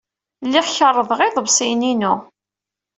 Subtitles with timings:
[0.47, 2.13] Lliɣ kerrḍeɣ iḍebsiyen-inu.